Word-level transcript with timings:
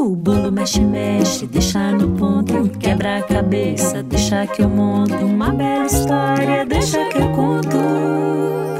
O 0.00 0.16
bolo 0.16 0.50
mexe, 0.50 0.80
mexe, 0.80 1.46
deixa 1.46 1.92
no 1.92 2.16
ponto. 2.16 2.70
Quebra 2.78 3.18
a 3.18 3.22
cabeça, 3.22 4.02
deixa 4.02 4.46
que 4.46 4.62
eu 4.62 4.68
monto. 4.68 5.14
Uma 5.14 5.52
bela 5.52 5.84
história, 5.84 6.64
deixa 6.64 7.04
que 7.10 7.18
eu 7.18 7.30
conto. 7.32 7.76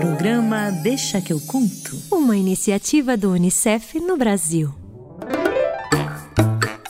Programa 0.00 0.70
Deixa 0.82 1.20
que 1.20 1.30
eu 1.30 1.40
conto. 1.40 1.98
Uma 2.10 2.38
iniciativa 2.38 3.18
do 3.18 3.32
Unicef 3.32 4.00
no 4.00 4.16
Brasil. 4.16 4.79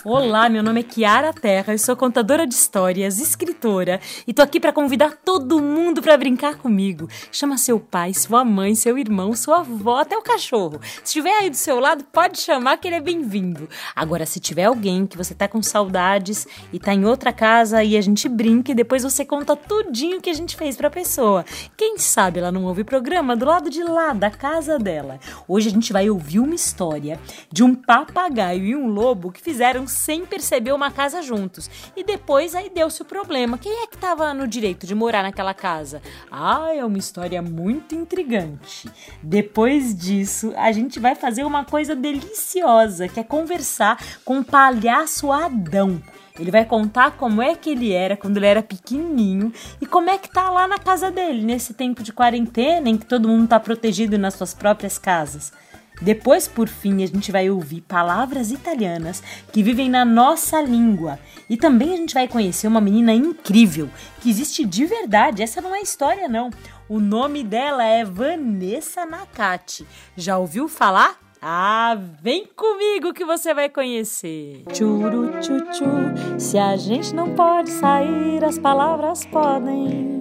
Olá, 0.02 0.48
meu 0.48 0.62
nome 0.62 0.80
é 0.80 0.82
Kiara 0.82 1.30
Terra, 1.30 1.74
eu 1.74 1.78
sou 1.78 1.94
contadora 1.94 2.46
de 2.46 2.54
histórias, 2.54 3.18
escritora 3.18 4.00
e 4.26 4.32
tô 4.32 4.40
aqui 4.40 4.58
para 4.58 4.72
convidar 4.72 5.18
todo 5.22 5.60
mundo 5.60 6.00
para 6.00 6.16
brincar 6.16 6.56
comigo. 6.56 7.06
Chama 7.30 7.58
seu 7.58 7.78
pai, 7.78 8.14
sua 8.14 8.42
mãe, 8.42 8.74
seu 8.74 8.96
irmão, 8.96 9.34
sua 9.34 9.58
avó, 9.58 9.98
até 10.00 10.16
o 10.16 10.22
cachorro. 10.22 10.80
Se 10.82 11.04
estiver 11.04 11.36
aí 11.40 11.50
do 11.50 11.56
seu 11.56 11.78
lado, 11.78 12.02
pode 12.04 12.40
chamar 12.40 12.78
que 12.78 12.88
ele 12.88 12.96
é 12.96 13.00
bem-vindo. 13.00 13.68
Agora, 13.94 14.24
se 14.24 14.40
tiver 14.40 14.64
alguém 14.64 15.06
que 15.06 15.18
você 15.18 15.34
tá 15.34 15.46
com 15.46 15.62
saudades 15.62 16.48
e 16.72 16.78
tá 16.78 16.94
em 16.94 17.04
outra 17.04 17.30
casa 17.30 17.84
e 17.84 17.94
a 17.94 18.00
gente 18.00 18.26
brinca 18.26 18.72
e 18.72 18.74
depois 18.74 19.02
você 19.02 19.22
conta 19.22 19.54
tudinho 19.54 20.22
que 20.22 20.30
a 20.30 20.34
gente 20.34 20.56
fez 20.56 20.76
pra 20.76 20.88
pessoa. 20.88 21.44
Quem 21.76 21.98
sabe 21.98 22.38
ela 22.38 22.50
não 22.50 22.64
ouve 22.64 22.84
programa 22.84 23.36
do 23.36 23.44
lado 23.44 23.68
de 23.68 23.82
lá 23.82 24.14
da 24.14 24.30
casa 24.30 24.78
dela. 24.78 25.20
Hoje 25.46 25.68
a 25.68 25.72
gente 25.72 25.92
vai 25.92 26.08
ouvir 26.08 26.40
uma 26.40 26.54
história 26.54 27.20
de 27.52 27.62
um 27.62 27.74
papagaio 27.74 28.64
e 28.64 28.74
um 28.74 28.86
lobo 28.86 29.30
que 29.30 29.42
fizeram 29.42 29.89
sem 29.90 30.24
perceber 30.24 30.72
uma 30.72 30.90
casa 30.90 31.22
juntos. 31.22 31.70
E 31.96 32.02
depois 32.02 32.54
aí 32.54 32.70
deu-se 32.70 33.02
o 33.02 33.04
problema. 33.04 33.58
Quem 33.58 33.82
é 33.82 33.86
que 33.86 33.96
estava 33.96 34.32
no 34.32 34.46
direito 34.46 34.86
de 34.86 34.94
morar 34.94 35.22
naquela 35.22 35.52
casa? 35.52 36.00
Ah, 36.30 36.68
é 36.74 36.84
uma 36.84 36.98
história 36.98 37.42
muito 37.42 37.94
intrigante. 37.94 38.90
Depois 39.22 39.94
disso, 39.94 40.52
a 40.56 40.72
gente 40.72 40.98
vai 40.98 41.14
fazer 41.14 41.44
uma 41.44 41.64
coisa 41.64 41.94
deliciosa, 41.94 43.08
que 43.08 43.20
é 43.20 43.24
conversar 43.24 44.02
com 44.24 44.38
o 44.38 44.44
palhaço 44.44 45.30
Adão. 45.30 46.00
Ele 46.38 46.50
vai 46.50 46.64
contar 46.64 47.12
como 47.12 47.42
é 47.42 47.54
que 47.54 47.70
ele 47.70 47.92
era 47.92 48.16
quando 48.16 48.38
ele 48.38 48.46
era 48.46 48.62
pequenininho 48.62 49.52
e 49.78 49.84
como 49.84 50.08
é 50.08 50.16
que 50.16 50.30
tá 50.30 50.48
lá 50.48 50.66
na 50.66 50.78
casa 50.78 51.10
dele 51.10 51.44
nesse 51.44 51.74
tempo 51.74 52.02
de 52.02 52.14
quarentena 52.14 52.88
em 52.88 52.96
que 52.96 53.04
todo 53.04 53.28
mundo 53.28 53.48
tá 53.48 53.60
protegido 53.60 54.16
nas 54.16 54.34
suas 54.34 54.54
próprias 54.54 54.96
casas. 54.96 55.52
Depois, 56.00 56.48
por 56.48 56.68
fim, 56.68 57.02
a 57.02 57.06
gente 57.06 57.30
vai 57.30 57.50
ouvir 57.50 57.82
palavras 57.82 58.50
italianas 58.50 59.22
que 59.52 59.62
vivem 59.62 59.88
na 59.88 60.04
nossa 60.04 60.60
língua. 60.60 61.18
E 61.48 61.56
também 61.56 61.92
a 61.92 61.96
gente 61.96 62.14
vai 62.14 62.26
conhecer 62.26 62.66
uma 62.66 62.80
menina 62.80 63.12
incrível 63.12 63.88
que 64.20 64.30
existe 64.30 64.64
de 64.64 64.86
verdade. 64.86 65.42
Essa 65.42 65.60
não 65.60 65.74
é 65.74 65.80
história, 65.80 66.28
não. 66.28 66.50
O 66.88 66.98
nome 66.98 67.44
dela 67.44 67.84
é 67.84 68.04
Vanessa 68.04 69.04
Nakati. 69.04 69.86
Já 70.16 70.38
ouviu 70.38 70.68
falar? 70.68 71.18
Ah, 71.42 71.96
vem 72.20 72.46
comigo 72.54 73.14
que 73.14 73.24
você 73.24 73.54
vai 73.54 73.70
conhecer. 73.70 74.62
Churu 74.74 75.32
chuchu, 75.42 76.38
se 76.38 76.58
a 76.58 76.76
gente 76.76 77.14
não 77.14 77.34
pode 77.34 77.70
sair, 77.70 78.44
as 78.44 78.58
palavras 78.58 79.24
podem. 79.24 80.19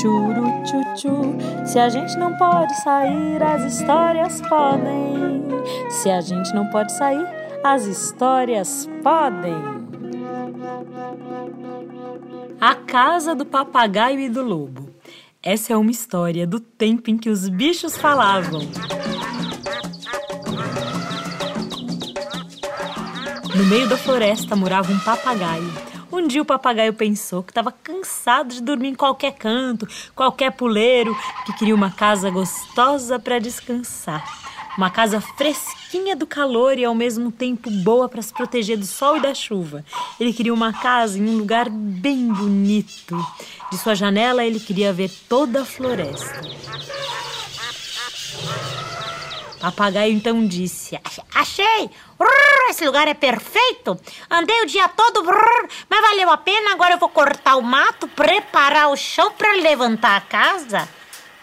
Churu 0.00 0.46
chuchu, 0.64 1.66
se 1.66 1.78
a 1.78 1.88
gente 1.88 2.16
não 2.16 2.36
pode 2.36 2.74
sair, 2.82 3.42
as 3.42 3.74
histórias 3.74 4.40
podem. 4.42 5.44
Se 5.90 6.10
a 6.10 6.20
gente 6.20 6.54
não 6.54 6.66
pode 6.70 6.92
sair, 6.92 7.26
as 7.62 7.84
histórias 7.84 8.88
podem. 9.02 9.54
A 12.60 12.74
casa 12.74 13.34
do 13.34 13.44
papagaio 13.44 14.20
e 14.20 14.28
do 14.28 14.42
lobo. 14.42 14.88
Essa 15.42 15.72
é 15.72 15.76
uma 15.76 15.90
história 15.90 16.46
do 16.46 16.60
tempo 16.60 17.10
em 17.10 17.18
que 17.18 17.28
os 17.28 17.48
bichos 17.48 17.96
falavam. 17.96 18.60
No 23.54 23.66
meio 23.66 23.88
da 23.88 23.96
floresta 23.96 24.54
morava 24.54 24.92
um 24.92 24.98
papagaio 25.00 25.89
um 26.12 26.26
dia 26.26 26.42
o 26.42 26.44
papagaio 26.44 26.92
pensou 26.92 27.42
que 27.42 27.50
estava 27.50 27.72
cansado 27.72 28.54
de 28.54 28.62
dormir 28.62 28.88
em 28.88 28.94
qualquer 28.94 29.32
canto, 29.32 29.86
qualquer 30.14 30.52
puleiro, 30.52 31.16
que 31.46 31.52
queria 31.54 31.74
uma 31.74 31.90
casa 31.90 32.30
gostosa 32.30 33.18
para 33.18 33.38
descansar. 33.38 34.24
Uma 34.76 34.88
casa 34.88 35.20
fresquinha 35.20 36.14
do 36.14 36.26
calor 36.26 36.78
e 36.78 36.84
ao 36.84 36.94
mesmo 36.94 37.30
tempo 37.30 37.70
boa 37.70 38.08
para 38.08 38.22
se 38.22 38.32
proteger 38.32 38.78
do 38.78 38.86
sol 38.86 39.16
e 39.16 39.20
da 39.20 39.34
chuva. 39.34 39.84
Ele 40.18 40.32
queria 40.32 40.54
uma 40.54 40.72
casa 40.72 41.18
em 41.18 41.28
um 41.28 41.36
lugar 41.36 41.68
bem 41.68 42.32
bonito. 42.32 43.16
De 43.70 43.76
sua 43.76 43.94
janela 43.94 44.44
ele 44.44 44.60
queria 44.60 44.92
ver 44.92 45.10
toda 45.28 45.62
a 45.62 45.64
floresta. 45.64 46.40
Papagaio 49.60 50.12
então 50.12 50.46
disse: 50.46 50.98
Achei! 51.34 51.90
esse 52.70 52.86
lugar 52.86 53.06
é 53.06 53.14
perfeito! 53.14 53.98
Andei 54.30 54.62
o 54.62 54.66
dia 54.66 54.88
todo, 54.88 55.22
mas 55.88 56.00
valeu 56.00 56.30
a 56.30 56.36
pena. 56.38 56.72
Agora 56.72 56.94
eu 56.94 56.98
vou 56.98 57.08
cortar 57.08 57.56
o 57.56 57.62
mato, 57.62 58.08
preparar 58.08 58.88
o 58.88 58.96
chão 58.96 59.32
para 59.32 59.52
levantar 59.54 60.16
a 60.16 60.20
casa. 60.20 60.88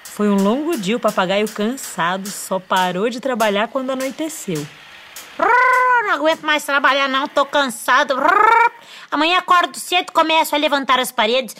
Foi 0.03 0.29
um 0.29 0.35
longo 0.35 0.75
dia, 0.75 0.97
o 0.97 0.99
papagaio 0.99 1.47
cansado 1.47 2.27
só 2.27 2.59
parou 2.59 3.07
de 3.07 3.19
trabalhar 3.19 3.67
quando 3.67 3.91
anoiteceu. 3.91 4.65
Aguento 6.17 6.41
mais 6.41 6.65
trabalhar, 6.65 7.07
não, 7.07 7.27
tô 7.27 7.45
cansado. 7.45 8.15
Amanhã 9.11 9.37
acordo 9.37 9.77
cedo, 9.77 10.11
começo 10.11 10.55
a 10.55 10.57
levantar 10.57 10.99
as 10.99 11.11
paredes. 11.11 11.55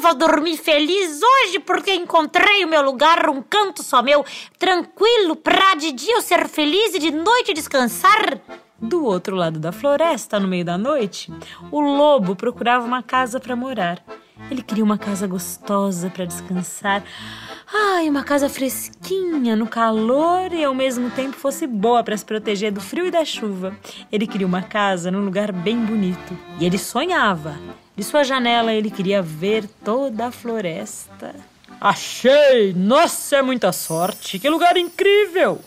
Vou 0.00 0.12
dormir 0.16 0.56
feliz 0.56 1.20
hoje 1.22 1.60
porque 1.60 1.94
encontrei 1.94 2.64
o 2.64 2.68
meu 2.68 2.82
lugar, 2.82 3.30
um 3.30 3.40
canto 3.40 3.80
só 3.80 4.02
meu, 4.02 4.26
tranquilo, 4.58 5.36
pra 5.36 5.76
de 5.76 5.92
dia 5.92 6.16
eu 6.16 6.20
ser 6.20 6.48
feliz 6.48 6.94
e 6.94 6.98
de 6.98 7.12
noite 7.12 7.54
descansar. 7.54 8.40
Do 8.76 9.04
outro 9.04 9.36
lado 9.36 9.60
da 9.60 9.70
floresta, 9.70 10.40
no 10.40 10.48
meio 10.48 10.64
da 10.64 10.76
noite, 10.76 11.32
o 11.70 11.80
lobo 11.80 12.34
procurava 12.34 12.84
uma 12.84 13.04
casa 13.04 13.38
para 13.38 13.54
morar. 13.54 14.02
Ele 14.50 14.62
queria 14.62 14.82
uma 14.82 14.98
casa 14.98 15.28
gostosa 15.28 16.10
para 16.10 16.24
descansar. 16.24 17.04
Ai, 17.74 18.06
uma 18.08 18.22
casa 18.22 18.50
fresquinha 18.50 19.56
no 19.56 19.66
calor 19.66 20.52
e 20.52 20.62
ao 20.62 20.74
mesmo 20.74 21.10
tempo 21.10 21.36
fosse 21.36 21.66
boa 21.66 22.04
para 22.04 22.14
se 22.14 22.24
proteger 22.24 22.70
do 22.70 22.82
frio 22.82 23.06
e 23.06 23.10
da 23.10 23.24
chuva. 23.24 23.74
Ele 24.10 24.26
queria 24.26 24.46
uma 24.46 24.62
casa 24.62 25.10
num 25.10 25.24
lugar 25.24 25.50
bem 25.52 25.78
bonito. 25.78 26.36
E 26.60 26.66
ele 26.66 26.76
sonhava. 26.76 27.58
De 27.96 28.04
sua 28.04 28.24
janela 28.24 28.74
ele 28.74 28.90
queria 28.90 29.22
ver 29.22 29.66
toda 29.82 30.26
a 30.26 30.30
floresta. 30.30 31.34
Achei! 31.80 32.74
Nossa, 32.74 33.36
é 33.36 33.42
muita 33.42 33.72
sorte! 33.72 34.38
Que 34.38 34.50
lugar 34.50 34.76
incrível! 34.76 35.60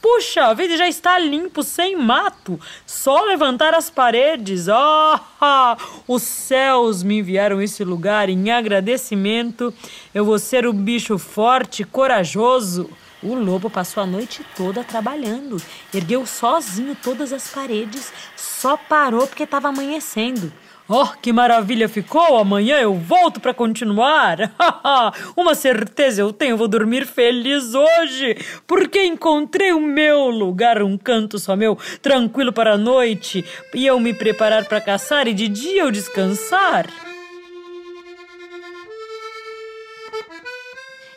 Puxa, 0.00 0.54
vida 0.54 0.76
já 0.76 0.86
está 0.88 1.18
limpo, 1.18 1.62
sem 1.62 1.96
mato. 1.96 2.58
Só 2.86 3.24
levantar 3.24 3.74
as 3.74 3.90
paredes. 3.90 4.68
Ah, 4.68 5.76
os 6.06 6.22
céus 6.22 7.02
me 7.02 7.18
enviaram 7.18 7.60
esse 7.60 7.82
lugar 7.82 8.28
em 8.28 8.50
agradecimento. 8.50 9.74
Eu 10.14 10.24
vou 10.24 10.38
ser 10.38 10.66
um 10.68 10.72
bicho 10.72 11.18
forte, 11.18 11.82
corajoso. 11.84 12.88
O 13.20 13.34
lobo 13.34 13.68
passou 13.68 14.04
a 14.04 14.06
noite 14.06 14.46
toda 14.56 14.84
trabalhando. 14.84 15.60
Ergueu 15.92 16.24
sozinho 16.24 16.96
todas 17.02 17.32
as 17.32 17.48
paredes. 17.48 18.12
Só 18.36 18.76
parou 18.76 19.26
porque 19.26 19.42
estava 19.42 19.68
amanhecendo. 19.68 20.52
Oh, 20.90 21.06
que 21.20 21.34
maravilha 21.34 21.86
ficou! 21.86 22.38
Amanhã 22.38 22.78
eu 22.78 22.94
volto 22.94 23.40
para 23.40 23.52
continuar! 23.52 24.54
Uma 25.36 25.54
certeza 25.54 26.22
eu 26.22 26.32
tenho, 26.32 26.56
vou 26.56 26.66
dormir 26.66 27.04
feliz 27.04 27.74
hoje, 27.74 28.38
porque 28.66 29.04
encontrei 29.04 29.70
o 29.70 29.82
meu 29.82 30.30
lugar, 30.30 30.82
um 30.82 30.96
canto 30.96 31.38
só 31.38 31.54
meu, 31.54 31.76
tranquilo 32.00 32.54
para 32.54 32.72
a 32.72 32.78
noite, 32.78 33.44
e 33.74 33.86
eu 33.86 34.00
me 34.00 34.14
preparar 34.14 34.64
para 34.64 34.80
caçar 34.80 35.28
e 35.28 35.34
de 35.34 35.46
dia 35.46 35.82
eu 35.82 35.90
descansar. 35.90 36.86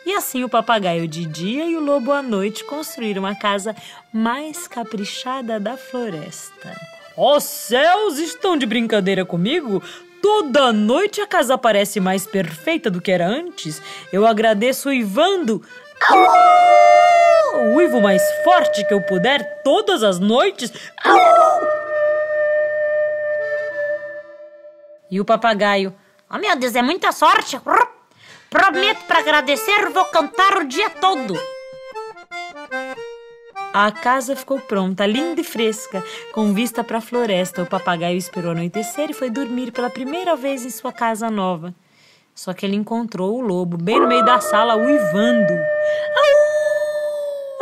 E 0.04 0.12
assim 0.12 0.44
o 0.44 0.50
papagaio 0.50 1.08
de 1.08 1.24
dia 1.24 1.64
e 1.64 1.76
o 1.76 1.80
lobo 1.80 2.12
à 2.12 2.20
noite 2.20 2.62
construíram 2.64 3.24
a 3.24 3.34
casa 3.34 3.74
mais 4.12 4.68
caprichada 4.68 5.58
da 5.58 5.78
floresta. 5.78 6.76
Os 7.16 7.44
céus 7.44 8.18
estão 8.18 8.56
de 8.56 8.64
brincadeira 8.64 9.24
comigo? 9.24 9.82
Toda 10.22 10.72
noite 10.72 11.20
a 11.20 11.26
casa 11.26 11.58
parece 11.58 12.00
mais 12.00 12.26
perfeita 12.26 12.90
do 12.90 13.00
que 13.00 13.10
era 13.10 13.26
antes. 13.26 13.82
Eu 14.12 14.26
agradeço 14.26 14.88
uivando. 14.88 15.62
O 17.54 17.76
uivo 17.76 18.00
mais 18.00 18.22
forte 18.44 18.86
que 18.86 18.94
eu 18.94 19.02
puder 19.02 19.62
todas 19.62 20.02
as 20.02 20.18
noites. 20.18 20.72
E 25.10 25.20
o 25.20 25.24
papagaio. 25.24 25.94
Oh 26.30 26.38
meu 26.38 26.56
Deus, 26.56 26.74
é 26.74 26.82
muita 26.82 27.12
sorte. 27.12 27.60
Prometo 28.48 29.04
para 29.06 29.18
agradecer, 29.18 29.90
vou 29.90 30.04
cantar 30.06 30.58
o 30.58 30.64
dia 30.64 30.88
todo. 30.88 31.34
A 33.74 33.90
casa 33.90 34.36
ficou 34.36 34.60
pronta, 34.60 35.06
linda 35.06 35.40
e 35.40 35.44
fresca, 35.44 36.04
com 36.32 36.52
vista 36.52 36.84
para 36.84 36.98
a 36.98 37.00
floresta. 37.00 37.62
O 37.62 37.66
papagaio 37.66 38.18
esperou 38.18 38.50
anoitecer 38.50 39.10
e 39.10 39.14
foi 39.14 39.30
dormir 39.30 39.72
pela 39.72 39.88
primeira 39.88 40.36
vez 40.36 40.66
em 40.66 40.70
sua 40.70 40.92
casa 40.92 41.30
nova. 41.30 41.74
Só 42.34 42.52
que 42.52 42.66
ele 42.66 42.76
encontrou 42.76 43.38
o 43.38 43.40
lobo 43.40 43.78
bem 43.78 43.98
no 43.98 44.06
meio 44.06 44.24
da 44.26 44.40
sala, 44.40 44.76
uivando. 44.76 45.54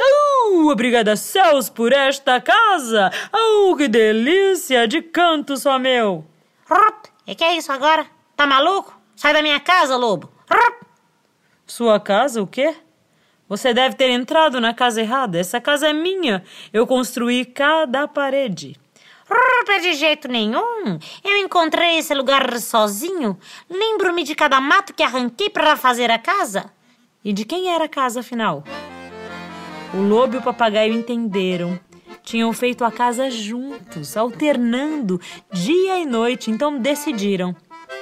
Au! 0.00 0.66
Obrigada 0.66 1.14
céus 1.14 1.70
por 1.70 1.92
esta 1.92 2.40
casa! 2.40 3.12
Oh, 3.32 3.76
que 3.76 3.86
delícia 3.86 4.88
de 4.88 5.02
canto 5.02 5.56
só 5.56 5.78
meu! 5.78 6.24
Rup, 6.68 7.06
e 7.24 7.36
que 7.36 7.44
é 7.44 7.56
isso 7.56 7.70
agora? 7.70 8.04
Tá 8.36 8.46
maluco? 8.48 8.98
Sai 9.14 9.32
da 9.32 9.42
minha 9.42 9.60
casa, 9.60 9.96
lobo! 9.96 10.30
Rup. 10.50 10.82
Sua 11.66 12.00
casa, 12.00 12.42
o 12.42 12.46
quê? 12.48 12.74
Você 13.50 13.74
deve 13.74 13.96
ter 13.96 14.08
entrado 14.10 14.60
na 14.60 14.72
casa 14.72 15.00
errada. 15.00 15.36
Essa 15.36 15.60
casa 15.60 15.88
é 15.88 15.92
minha. 15.92 16.44
Eu 16.72 16.86
construí 16.86 17.44
cada 17.44 18.06
parede. 18.06 18.76
Rup, 19.28 19.82
de 19.82 19.94
jeito 19.94 20.28
nenhum. 20.28 21.00
Eu 21.24 21.36
encontrei 21.36 21.98
esse 21.98 22.14
lugar 22.14 22.56
sozinho. 22.60 23.36
Lembro-me 23.68 24.22
de 24.22 24.36
cada 24.36 24.60
mato 24.60 24.94
que 24.94 25.02
arranquei 25.02 25.50
para 25.50 25.76
fazer 25.76 26.12
a 26.12 26.18
casa. 26.18 26.72
E 27.24 27.32
de 27.32 27.44
quem 27.44 27.74
era 27.74 27.86
a 27.86 27.88
casa, 27.88 28.20
afinal? 28.20 28.62
O 29.92 30.00
lobo 30.00 30.36
e 30.36 30.38
o 30.38 30.42
papagaio 30.42 30.94
entenderam. 30.94 31.76
Tinham 32.22 32.52
feito 32.52 32.84
a 32.84 32.92
casa 32.92 33.28
juntos, 33.32 34.16
alternando 34.16 35.20
dia 35.52 35.98
e 35.98 36.06
noite, 36.06 36.52
então 36.52 36.78
decidiram. 36.78 37.56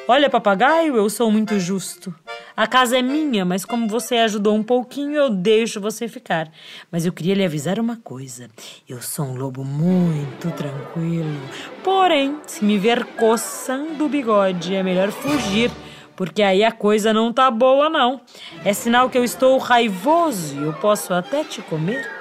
Olha, 0.06 0.28
papagaio, 0.28 0.94
eu 0.94 1.08
sou 1.08 1.30
muito 1.30 1.58
justo. 1.58 2.14
A 2.58 2.66
casa 2.66 2.98
é 2.98 3.02
minha, 3.02 3.44
mas 3.44 3.64
como 3.64 3.86
você 3.86 4.16
ajudou 4.16 4.52
um 4.56 4.64
pouquinho, 4.64 5.14
eu 5.14 5.30
deixo 5.30 5.80
você 5.80 6.08
ficar. 6.08 6.50
Mas 6.90 7.06
eu 7.06 7.12
queria 7.12 7.32
lhe 7.32 7.44
avisar 7.44 7.78
uma 7.78 7.98
coisa. 7.98 8.50
Eu 8.88 9.00
sou 9.00 9.26
um 9.26 9.36
lobo 9.36 9.64
muito 9.64 10.50
tranquilo. 10.50 11.40
Porém, 11.84 12.36
se 12.48 12.64
me 12.64 12.76
ver 12.76 13.04
coçando 13.14 14.04
o 14.04 14.08
bigode, 14.08 14.74
é 14.74 14.82
melhor 14.82 15.12
fugir 15.12 15.70
porque 16.16 16.42
aí 16.42 16.64
a 16.64 16.72
coisa 16.72 17.12
não 17.12 17.32
tá 17.32 17.48
boa, 17.48 17.88
não. 17.88 18.20
É 18.64 18.72
sinal 18.72 19.08
que 19.08 19.16
eu 19.16 19.22
estou 19.22 19.56
raivoso 19.58 20.56
e 20.56 20.64
eu 20.64 20.72
posso 20.72 21.14
até 21.14 21.44
te 21.44 21.62
comer. 21.62 22.17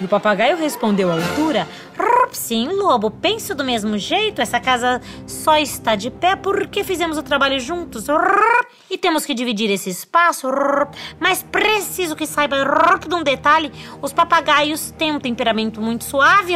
E 0.00 0.04
o 0.04 0.08
papagaio 0.08 0.56
respondeu 0.56 1.10
à 1.10 1.14
altura: 1.14 1.66
Sim, 2.32 2.68
lobo, 2.68 3.10
penso 3.10 3.54
do 3.54 3.64
mesmo 3.64 3.98
jeito. 3.98 4.40
Essa 4.40 4.60
casa 4.60 5.00
só 5.26 5.56
está 5.56 5.96
de 5.96 6.10
pé 6.10 6.36
porque 6.36 6.84
fizemos 6.84 7.18
o 7.18 7.22
trabalho 7.22 7.58
juntos. 7.58 8.06
E 8.90 8.96
temos 8.96 9.26
que 9.26 9.34
dividir 9.34 9.70
esse 9.70 9.90
espaço. 9.90 10.48
Mas 11.18 11.42
preciso 11.42 12.14
que 12.14 12.26
saiba 12.26 12.56
de 13.06 13.14
um 13.14 13.22
detalhe: 13.22 13.72
os 14.00 14.12
papagaios 14.12 14.92
têm 14.92 15.12
um 15.12 15.20
temperamento 15.20 15.80
muito 15.80 16.04
suave. 16.04 16.54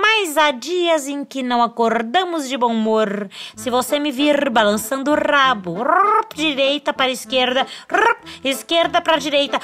Mas 0.00 0.36
há 0.36 0.50
dias 0.50 1.06
em 1.06 1.24
que 1.24 1.40
não 1.40 1.62
acordamos 1.62 2.48
de 2.48 2.56
bom 2.56 2.72
humor. 2.72 3.28
Se 3.54 3.70
você 3.70 4.00
me 4.00 4.10
vir 4.10 4.50
balançando 4.50 5.12
o 5.12 5.14
rabo, 5.14 5.76
direita 6.34 6.92
para 6.92 7.12
esquerda, 7.12 7.64
esquerda 8.42 9.00
para 9.00 9.18
direita, 9.18 9.60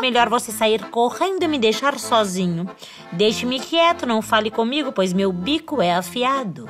melhor 0.00 0.28
você 0.28 0.52
sair 0.52 0.84
correndo 0.90 1.42
e 1.42 1.48
me 1.48 1.58
deixar 1.58 1.98
sozinho. 1.98 2.70
Deixe-me 3.10 3.58
quieto, 3.58 4.06
não 4.06 4.22
fale 4.22 4.48
comigo, 4.48 4.92
pois 4.92 5.12
meu 5.12 5.32
bico 5.32 5.82
é 5.82 5.92
afiado. 5.92 6.68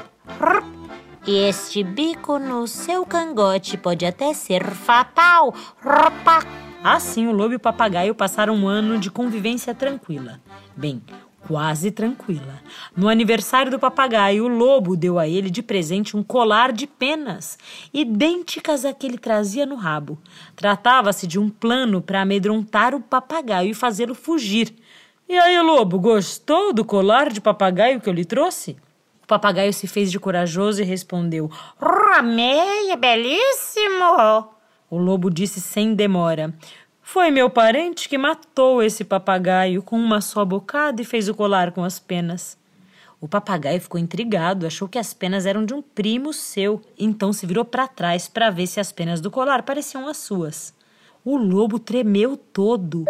E 1.26 1.36
este 1.46 1.84
bico 1.84 2.38
no 2.38 2.66
seu 2.66 3.04
cangote 3.04 3.76
pode 3.76 4.06
até 4.06 4.32
ser 4.32 4.64
fatal. 4.64 5.54
Assim, 6.82 7.26
o 7.26 7.32
lobo 7.32 7.52
e 7.52 7.56
o 7.56 7.60
papagaio 7.60 8.14
passaram 8.14 8.54
um 8.54 8.66
ano 8.66 8.98
de 8.98 9.10
convivência 9.10 9.74
tranquila. 9.74 10.40
Bem, 10.74 11.02
quase 11.46 11.90
tranquila. 11.90 12.60
No 12.96 13.08
aniversário 13.08 13.70
do 13.70 13.78
papagaio, 13.78 14.44
o 14.44 14.48
lobo 14.48 14.96
deu 14.96 15.18
a 15.18 15.28
ele 15.28 15.50
de 15.50 15.62
presente 15.62 16.16
um 16.16 16.22
colar 16.22 16.72
de 16.72 16.86
penas, 16.86 17.58
idênticas 17.92 18.84
à 18.84 18.92
que 18.92 19.06
ele 19.06 19.18
trazia 19.18 19.66
no 19.66 19.74
rabo. 19.74 20.18
Tratava-se 20.56 21.26
de 21.26 21.38
um 21.38 21.48
plano 21.48 22.00
para 22.00 22.22
amedrontar 22.22 22.94
o 22.94 23.00
papagaio 23.00 23.70
e 23.70 23.74
fazê-lo 23.74 24.14
fugir. 24.14 24.74
E 25.28 25.38
aí, 25.38 25.60
lobo, 25.60 25.98
gostou 25.98 26.72
do 26.72 26.84
colar 26.84 27.30
de 27.30 27.40
papagaio 27.40 28.00
que 28.00 28.08
eu 28.08 28.12
lhe 28.12 28.24
trouxe? 28.24 28.76
O 29.22 29.26
papagaio 29.26 29.72
se 29.72 29.86
fez 29.86 30.10
de 30.10 30.18
corajoso 30.18 30.82
e 30.82 30.84
respondeu: 30.84 31.50
Amei, 32.16 32.90
é 32.90 32.96
belíssimo! 32.96 34.52
O 34.90 34.98
lobo 34.98 35.30
disse 35.30 35.58
sem 35.58 35.94
demora: 35.94 36.52
foi 37.12 37.30
meu 37.30 37.50
parente 37.50 38.08
que 38.08 38.16
matou 38.16 38.82
esse 38.82 39.04
papagaio 39.04 39.82
com 39.82 39.96
uma 39.96 40.22
só 40.22 40.46
bocada 40.46 41.02
e 41.02 41.04
fez 41.04 41.28
o 41.28 41.34
colar 41.34 41.70
com 41.70 41.84
as 41.84 41.98
penas. 41.98 42.56
O 43.20 43.28
papagaio 43.28 43.78
ficou 43.82 44.00
intrigado, 44.00 44.66
achou 44.66 44.88
que 44.88 44.98
as 44.98 45.12
penas 45.12 45.44
eram 45.44 45.62
de 45.62 45.74
um 45.74 45.82
primo 45.82 46.32
seu, 46.32 46.80
então 46.98 47.30
se 47.30 47.44
virou 47.44 47.66
para 47.66 47.86
trás 47.86 48.28
para 48.28 48.48
ver 48.48 48.66
se 48.66 48.80
as 48.80 48.90
penas 48.90 49.20
do 49.20 49.30
colar 49.30 49.62
pareciam 49.62 50.08
as 50.08 50.16
suas. 50.16 50.74
O 51.22 51.36
lobo 51.36 51.78
tremeu 51.78 52.34
todo, 52.34 53.04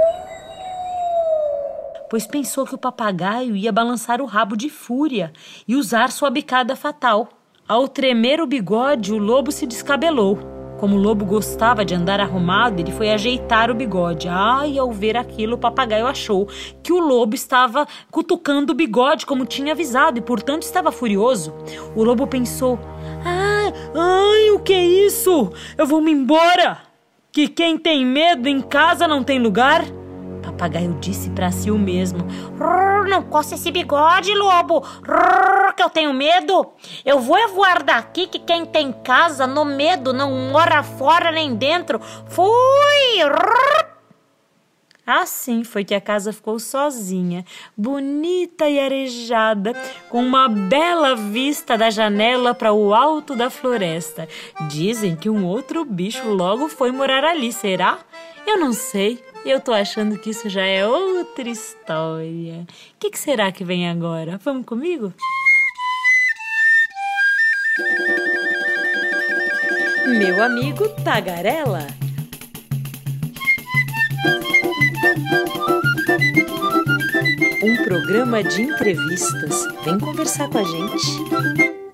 pois 2.11 2.27
pensou 2.27 2.67
que 2.67 2.75
o 2.75 2.79
papagaio 2.79 3.55
ia 3.55 3.71
balançar 3.71 4.21
o 4.21 4.27
rabo 4.27 4.57
de 4.57 4.69
fúria 4.69 5.33
e 5.67 5.77
usar 5.77 6.11
sua 6.11 6.29
bicada 6.29 6.75
fatal. 6.75 7.29
Ao 7.69 7.87
tremer 7.87 8.41
o 8.41 8.49
bigode, 8.49 9.13
o 9.13 9.19
lobo 9.19 9.53
se 9.53 9.65
descabelou. 9.65 10.62
Como 10.83 10.97
o 10.97 10.99
lobo 10.99 11.25
gostava 11.25 11.85
de 11.85 11.95
andar 11.95 12.19
arrumado, 12.19 12.81
ele 12.81 12.91
foi 12.91 13.13
ajeitar 13.13 13.71
o 13.71 13.75
bigode. 13.75 14.27
Ai, 14.27 14.77
ao 14.77 14.91
ver 14.91 15.17
aquilo, 15.17 15.55
o 15.55 15.59
papagaio 15.59 16.09
achou 16.09 16.49
que 16.83 16.93
o 16.93 16.99
lobo 16.99 17.37
estava 17.37 17.87
cutucando 18.11 18.73
o 18.73 18.75
bigode 18.75 19.25
como 19.25 19.47
tinha 19.47 19.75
avisado 19.75 20.19
e, 20.19 20.21
portanto, 20.21 20.65
estava 20.65 20.91
furioso. 20.91 21.55
O 21.95 22.03
lobo 22.03 22.27
pensou: 22.27 22.81
Ai, 23.25 23.73
ai, 23.95 24.51
o 24.51 24.59
que 24.59 24.73
é 24.73 24.85
isso? 24.85 25.53
Eu 25.79 25.87
vou 25.87 26.01
me 26.01 26.11
embora! 26.11 26.79
Que 27.31 27.47
quem 27.47 27.79
tem 27.79 28.05
medo 28.05 28.49
em 28.49 28.61
casa 28.61 29.07
não 29.07 29.23
tem 29.23 29.39
lugar? 29.39 29.85
Papagaio 30.43 30.97
disse 31.01 31.31
para 31.31 31.51
si 31.51 31.71
o 31.71 31.79
mesmo: 31.79 32.27
Não 33.09 33.23
coça 33.23 33.55
esse 33.55 33.71
bigode, 33.71 34.35
lobo, 34.35 34.83
que 35.77 35.83
eu 35.83 35.91
tenho 35.91 36.13
medo. 36.13 36.73
Eu 37.05 37.21
vou 37.21 37.37
voar 37.49 37.83
daqui 37.83 38.27
que 38.27 38.39
quem 38.39 38.65
tem 38.67 38.93
casa 38.93 39.47
no 39.47 39.65
medo 39.65 40.13
não 40.13 40.31
mora 40.51 40.83
fora 40.83 41.31
nem 41.31 41.55
dentro. 41.55 42.01
Fui! 42.27 43.92
Assim 45.07 45.65
foi 45.65 45.85
que 45.85 45.95
a 45.95 46.01
casa 46.01 46.33
ficou 46.33 46.61
sozinha, 46.61 47.45
bonita 47.77 48.69
e 48.69 48.79
arejada, 48.79 49.75
com 50.09 50.23
uma 50.23 50.49
bela 50.49 51.17
vista 51.17 51.77
da 51.77 51.91
janela 51.91 52.55
para 52.55 52.73
o 52.73 52.95
alto 52.95 53.35
da 53.35 53.51
floresta. 53.51 54.29
Dizem 54.69 55.17
que 55.17 55.29
um 55.29 55.45
outro 55.45 55.85
bicho 55.85 56.29
logo 56.29 56.69
foi 56.69 56.93
morar 56.93 57.25
ali, 57.25 57.53
será? 57.53 57.99
Eu 58.47 58.59
não 58.59 58.73
sei. 58.73 59.23
Eu 59.45 59.61
tô 59.61 59.73
achando 59.73 60.17
que 60.19 60.31
isso 60.31 60.49
já 60.49 60.65
é 60.65 60.87
outra 60.87 61.49
história. 61.49 62.61
O 62.61 62.67
que, 63.01 63.11
que 63.11 63.19
será 63.19 63.51
que 63.51 63.65
vem 63.65 63.89
agora? 63.89 64.39
Vamos 64.45 64.65
comigo? 64.65 65.13
Meu 70.07 70.43
amigo 70.43 70.89
Tagarela. 71.03 72.02
Um 77.63 77.85
programa 77.85 78.43
de 78.43 78.63
entrevistas. 78.63 79.67
Vem 79.85 79.99
conversar 79.99 80.49
com 80.49 80.57
a 80.57 80.65
gente. 80.65 81.07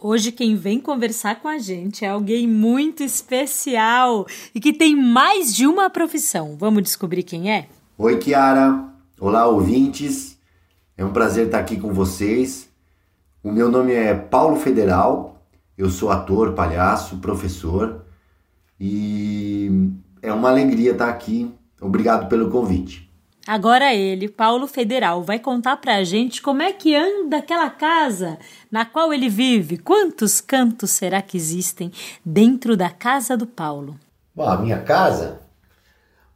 Hoje 0.00 0.30
quem 0.30 0.54
vem 0.54 0.78
conversar 0.78 1.40
com 1.40 1.48
a 1.48 1.58
gente 1.58 2.04
é 2.04 2.08
alguém 2.08 2.46
muito 2.46 3.02
especial 3.02 4.24
e 4.54 4.60
que 4.60 4.72
tem 4.72 4.94
mais 4.94 5.52
de 5.52 5.66
uma 5.66 5.90
profissão. 5.90 6.56
Vamos 6.56 6.84
descobrir 6.84 7.24
quem 7.24 7.50
é? 7.50 7.66
Oi, 7.96 8.18
Kiara. 8.18 8.84
Olá, 9.18 9.48
ouvintes. 9.48 10.38
É 10.96 11.04
um 11.04 11.12
prazer 11.12 11.46
estar 11.46 11.58
aqui 11.58 11.76
com 11.76 11.92
vocês. 11.92 12.68
O 13.42 13.50
meu 13.50 13.68
nome 13.68 13.94
é 13.94 14.14
Paulo 14.14 14.54
Federal. 14.54 15.42
Eu 15.76 15.90
sou 15.90 16.12
ator, 16.12 16.52
palhaço, 16.52 17.16
professor 17.16 18.04
e 18.78 19.90
é 20.22 20.32
uma 20.32 20.50
alegria 20.50 20.92
estar 20.92 21.08
aqui. 21.08 21.52
Obrigado 21.80 22.28
pelo 22.28 22.48
convite. 22.48 23.07
Agora 23.48 23.94
ele, 23.94 24.28
Paulo 24.28 24.66
Federal, 24.66 25.22
vai 25.22 25.38
contar 25.38 25.78
pra 25.78 26.04
gente 26.04 26.42
como 26.42 26.60
é 26.60 26.70
que 26.70 26.94
anda 26.94 27.38
aquela 27.38 27.70
casa 27.70 28.38
na 28.70 28.84
qual 28.84 29.10
ele 29.10 29.30
vive. 29.30 29.78
Quantos 29.78 30.38
cantos 30.38 30.90
será 30.90 31.22
que 31.22 31.38
existem 31.38 31.90
dentro 32.22 32.76
da 32.76 32.90
casa 32.90 33.38
do 33.38 33.46
Paulo? 33.46 33.96
A 34.38 34.58
minha 34.58 34.82
casa? 34.82 35.40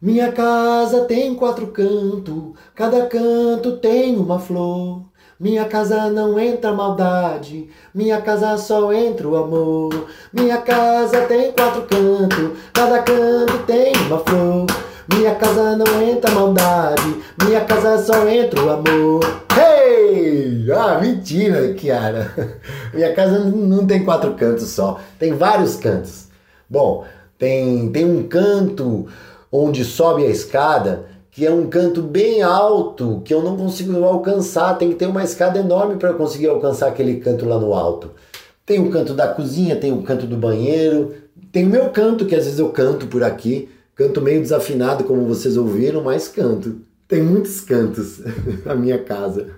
Minha 0.00 0.32
casa 0.32 1.04
tem 1.04 1.34
quatro 1.34 1.66
cantos, 1.66 2.54
cada 2.74 3.04
canto 3.04 3.76
tem 3.76 4.16
uma 4.16 4.38
flor. 4.38 5.04
Minha 5.38 5.66
casa 5.66 6.08
não 6.08 6.40
entra 6.40 6.72
maldade, 6.72 7.68
minha 7.94 8.22
casa 8.22 8.56
só 8.56 8.90
entra 8.90 9.28
o 9.28 9.36
amor. 9.36 10.08
Minha 10.32 10.62
casa 10.62 11.26
tem 11.26 11.52
quatro 11.52 11.82
cantos, 11.82 12.58
cada 12.72 13.02
canto 13.02 13.66
tem 13.66 13.92
uma 14.06 14.18
flor. 14.20 14.91
Minha 15.10 15.34
casa 15.34 15.76
não 15.76 16.02
entra 16.02 16.30
maldade, 16.30 17.16
minha 17.44 17.60
casa 17.62 18.02
só 18.02 18.28
entra 18.28 18.62
o 18.62 18.70
amor. 18.70 19.42
Hey! 19.56 20.70
Ah, 20.70 20.98
mentira, 21.00 21.74
Kiara. 21.74 22.32
Minha 22.94 23.12
casa 23.14 23.38
não 23.40 23.86
tem 23.86 24.04
quatro 24.04 24.34
cantos 24.34 24.68
só, 24.68 25.00
tem 25.18 25.32
vários 25.32 25.76
cantos. 25.76 26.28
Bom, 26.68 27.04
tem, 27.36 27.90
tem 27.90 28.04
um 28.04 28.22
canto 28.28 29.06
onde 29.50 29.84
sobe 29.84 30.24
a 30.24 30.30
escada 30.30 31.04
que 31.32 31.46
é 31.46 31.50
um 31.50 31.66
canto 31.66 32.02
bem 32.02 32.42
alto, 32.42 33.22
que 33.24 33.32
eu 33.32 33.42
não 33.42 33.56
consigo 33.56 34.04
alcançar, 34.04 34.76
tem 34.76 34.90
que 34.90 34.96
ter 34.96 35.06
uma 35.06 35.24
escada 35.24 35.58
enorme 35.58 35.96
para 35.96 36.12
conseguir 36.12 36.48
alcançar 36.48 36.88
aquele 36.88 37.16
canto 37.20 37.46
lá 37.46 37.58
no 37.58 37.72
alto. 37.72 38.10
Tem 38.66 38.78
o 38.78 38.90
canto 38.90 39.14
da 39.14 39.26
cozinha, 39.26 39.76
tem 39.76 39.92
o 39.92 40.02
canto 40.02 40.26
do 40.26 40.36
banheiro, 40.36 41.14
tem 41.50 41.66
o 41.66 41.70
meu 41.70 41.88
canto, 41.88 42.26
que 42.26 42.34
às 42.34 42.44
vezes 42.44 42.58
eu 42.58 42.68
canto 42.68 43.06
por 43.06 43.24
aqui, 43.24 43.70
canto 43.94 44.20
meio 44.20 44.40
desafinado, 44.40 45.04
como 45.04 45.26
vocês 45.26 45.56
ouviram, 45.56 46.02
mas 46.02 46.28
canto. 46.28 46.80
Tem 47.06 47.22
muitos 47.22 47.60
cantos 47.60 48.20
na 48.64 48.74
minha 48.74 49.02
casa. 49.02 49.56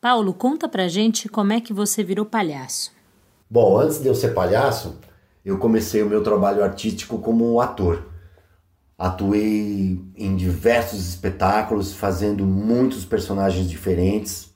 Paulo, 0.00 0.34
conta 0.34 0.68
pra 0.68 0.88
gente 0.88 1.28
como 1.28 1.52
é 1.52 1.60
que 1.60 1.72
você 1.72 2.02
virou 2.02 2.26
palhaço. 2.26 2.92
Bom, 3.48 3.78
antes 3.78 4.00
de 4.00 4.08
eu 4.08 4.14
ser 4.14 4.34
palhaço, 4.34 4.98
eu 5.44 5.58
comecei 5.58 6.02
o 6.02 6.08
meu 6.08 6.22
trabalho 6.22 6.64
artístico 6.64 7.18
como 7.18 7.60
ator. 7.60 8.02
Atuei 8.98 10.00
em 10.16 10.36
diversos 10.36 11.08
espetáculos, 11.08 11.92
fazendo 11.92 12.44
muitos 12.44 13.04
personagens 13.04 13.68
diferentes, 13.68 14.54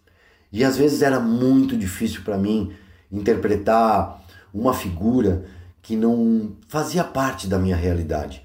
e 0.53 0.65
às 0.65 0.77
vezes 0.77 1.03
era 1.03 1.21
muito 1.21 1.77
difícil 1.77 2.23
para 2.23 2.37
mim 2.37 2.73
interpretar 3.13 4.21
uma 4.53 4.75
figura 4.75 5.45
que 5.81 5.95
não 5.95 6.57
fazia 6.69 7.05
parte 7.05 7.47
da 7.47 7.59
minha 7.59 7.77
realidade. 7.77 8.45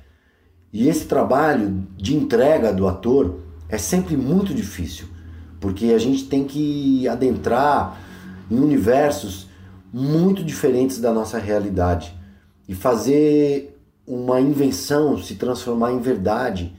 E 0.77 0.89
esse 0.89 1.05
trabalho 1.05 1.87
de 1.95 2.17
entrega 2.17 2.73
do 2.73 2.85
ator 2.85 3.39
é 3.69 3.77
sempre 3.77 4.17
muito 4.17 4.53
difícil, 4.53 5.07
porque 5.57 5.93
a 5.93 5.97
gente 5.97 6.25
tem 6.25 6.43
que 6.43 7.07
adentrar 7.07 7.97
em 8.51 8.59
universos 8.59 9.47
muito 9.93 10.43
diferentes 10.43 10.99
da 10.99 11.13
nossa 11.13 11.39
realidade 11.39 12.13
e 12.67 12.75
fazer 12.75 13.79
uma 14.05 14.41
invenção 14.41 15.17
se 15.17 15.35
transformar 15.35 15.93
em 15.93 16.01
verdade 16.01 16.75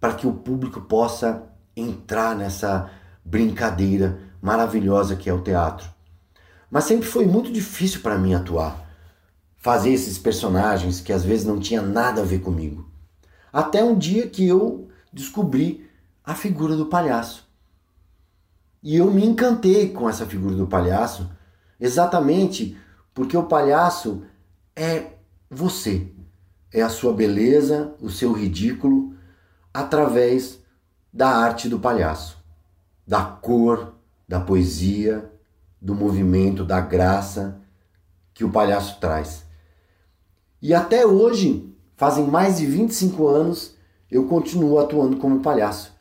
para 0.00 0.14
que 0.14 0.26
o 0.26 0.32
público 0.32 0.80
possa 0.80 1.42
entrar 1.76 2.34
nessa 2.34 2.90
brincadeira 3.22 4.18
maravilhosa 4.40 5.14
que 5.14 5.28
é 5.28 5.34
o 5.34 5.42
teatro. 5.42 5.86
Mas 6.70 6.84
sempre 6.84 7.06
foi 7.06 7.26
muito 7.26 7.52
difícil 7.52 8.00
para 8.00 8.16
mim 8.16 8.32
atuar, 8.32 8.82
fazer 9.58 9.90
esses 9.90 10.16
personagens 10.16 11.02
que 11.02 11.12
às 11.12 11.22
vezes 11.22 11.44
não 11.44 11.60
tinha 11.60 11.82
nada 11.82 12.22
a 12.22 12.24
ver 12.24 12.38
comigo. 12.38 12.89
Até 13.52 13.82
um 13.82 13.96
dia 13.96 14.28
que 14.28 14.46
eu 14.46 14.88
descobri 15.12 15.88
a 16.24 16.34
figura 16.34 16.76
do 16.76 16.86
palhaço. 16.86 17.48
E 18.82 18.96
eu 18.96 19.10
me 19.10 19.24
encantei 19.24 19.90
com 19.90 20.08
essa 20.08 20.24
figura 20.24 20.54
do 20.54 20.66
palhaço, 20.66 21.30
exatamente 21.78 22.76
porque 23.12 23.36
o 23.36 23.42
palhaço 23.42 24.22
é 24.74 25.12
você 25.50 26.10
é 26.72 26.82
a 26.82 26.88
sua 26.88 27.12
beleza, 27.12 27.94
o 28.00 28.08
seu 28.08 28.32
ridículo, 28.32 29.14
através 29.74 30.60
da 31.12 31.28
arte 31.28 31.68
do 31.68 31.80
palhaço, 31.80 32.38
da 33.06 33.24
cor, 33.24 33.94
da 34.28 34.40
poesia, 34.40 35.30
do 35.80 35.94
movimento, 35.94 36.64
da 36.64 36.80
graça 36.80 37.60
que 38.32 38.44
o 38.44 38.50
palhaço 38.50 39.00
traz. 39.00 39.44
E 40.62 40.72
até 40.72 41.04
hoje, 41.04 41.69
fazem 42.00 42.26
mais 42.26 42.56
de 42.56 42.64
25 42.64 43.28
anos, 43.28 43.74
eu 44.10 44.24
continuo 44.24 44.78
atuando 44.78 45.18
como 45.18 45.40
palhaço. 45.40 45.92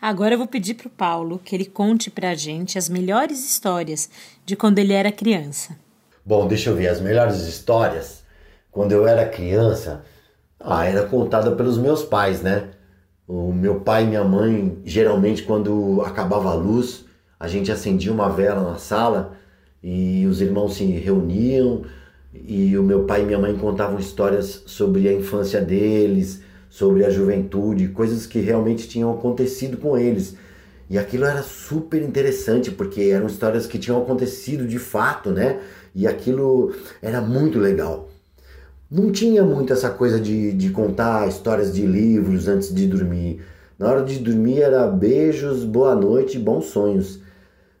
Agora 0.00 0.34
eu 0.34 0.38
vou 0.38 0.46
pedir 0.46 0.74
para 0.74 0.86
o 0.86 0.90
Paulo 0.90 1.40
que 1.44 1.52
ele 1.52 1.64
conte 1.64 2.12
para 2.12 2.30
a 2.30 2.34
gente 2.36 2.78
as 2.78 2.88
melhores 2.88 3.44
histórias 3.44 4.08
de 4.44 4.54
quando 4.54 4.78
ele 4.78 4.92
era 4.92 5.10
criança. 5.10 5.76
Bom, 6.24 6.46
deixa 6.46 6.70
eu 6.70 6.76
ver, 6.76 6.86
as 6.86 7.00
melhores 7.00 7.40
histórias 7.40 8.22
quando 8.70 8.92
eu 8.92 9.04
era 9.04 9.28
criança, 9.28 10.04
ah, 10.60 10.84
era 10.84 11.08
contada 11.08 11.50
pelos 11.56 11.76
meus 11.76 12.04
pais, 12.04 12.40
né? 12.40 12.68
O 13.26 13.52
meu 13.52 13.80
pai 13.80 14.04
e 14.04 14.06
minha 14.06 14.22
mãe, 14.22 14.80
geralmente 14.84 15.42
quando 15.42 16.02
acabava 16.02 16.50
a 16.50 16.54
luz, 16.54 17.04
a 17.40 17.48
gente 17.48 17.72
acendia 17.72 18.12
uma 18.12 18.28
vela 18.28 18.62
na 18.62 18.78
sala 18.78 19.36
e 19.82 20.24
os 20.24 20.40
irmãos 20.40 20.74
se 20.74 20.84
reuniam 20.84 21.82
e 22.46 22.76
o 22.76 22.82
meu 22.82 23.04
pai 23.04 23.22
e 23.22 23.24
minha 23.24 23.38
mãe 23.38 23.56
contavam 23.56 23.98
histórias 23.98 24.62
sobre 24.66 25.08
a 25.08 25.12
infância 25.12 25.60
deles, 25.60 26.40
sobre 26.68 27.04
a 27.04 27.10
juventude, 27.10 27.88
coisas 27.88 28.26
que 28.26 28.40
realmente 28.40 28.88
tinham 28.88 29.12
acontecido 29.12 29.76
com 29.76 29.96
eles. 29.96 30.36
E 30.88 30.98
aquilo 30.98 31.24
era 31.24 31.42
super 31.42 32.02
interessante 32.02 32.70
porque 32.70 33.02
eram 33.02 33.26
histórias 33.26 33.66
que 33.66 33.78
tinham 33.78 34.00
acontecido 34.00 34.66
de 34.66 34.78
fato, 34.78 35.30
né? 35.30 35.60
E 35.94 36.06
aquilo 36.06 36.72
era 37.02 37.20
muito 37.20 37.58
legal 37.58 38.10
não 38.90 39.10
tinha 39.10 39.42
muito 39.42 39.72
essa 39.72 39.90
coisa 39.90 40.20
de, 40.20 40.52
de 40.52 40.70
contar 40.70 41.28
histórias 41.28 41.74
de 41.74 41.84
livros 41.84 42.46
antes 42.46 42.72
de 42.72 42.86
dormir. 42.86 43.42
Na 43.78 43.90
hora 43.90 44.04
de 44.04 44.18
dormir 44.18 44.62
era 44.62 44.86
beijos, 44.86 45.64
boa 45.64 45.94
noite, 45.94 46.38
bons 46.38 46.66
sonhos. 46.66 47.20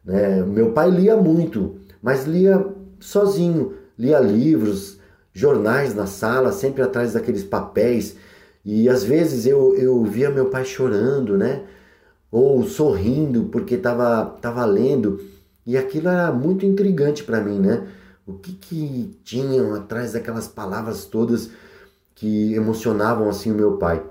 Né? 0.04 0.42
Meu 0.42 0.72
pai 0.72 0.90
lia 0.90 1.16
muito, 1.16 1.76
mas 2.02 2.24
lia 2.26 2.64
sozinho, 2.98 3.74
lia 3.98 4.18
livros, 4.20 4.98
jornais 5.32 5.94
na 5.94 6.06
sala, 6.06 6.52
sempre 6.52 6.82
atrás 6.82 7.12
daqueles 7.12 7.44
papéis. 7.44 8.16
E 8.64 8.88
às 8.88 9.04
vezes 9.04 9.46
eu, 9.46 9.74
eu 9.76 10.02
via 10.04 10.30
meu 10.30 10.46
pai 10.46 10.64
chorando, 10.64 11.36
né? 11.36 11.62
Ou 12.30 12.64
sorrindo 12.64 13.44
porque 13.44 13.74
estava 13.74 14.24
tava 14.40 14.64
lendo. 14.64 15.20
E 15.66 15.76
aquilo 15.76 16.08
era 16.08 16.32
muito 16.32 16.64
intrigante 16.64 17.22
para 17.22 17.40
mim, 17.40 17.58
né? 17.58 17.86
O 18.26 18.34
que, 18.34 18.52
que 18.52 19.18
tinham 19.24 19.74
atrás 19.74 20.12
daquelas 20.12 20.48
palavras 20.48 21.04
todas 21.04 21.50
que 22.14 22.54
emocionavam 22.54 23.28
assim 23.28 23.52
o 23.52 23.54
meu 23.54 23.76
pai? 23.76 24.02